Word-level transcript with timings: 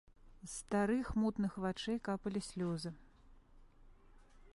З 0.43 0.47
старых 0.59 1.07
мутных 1.23 1.51
вачэй 1.65 1.99
капалі 2.07 2.41
слёзы. 2.49 2.93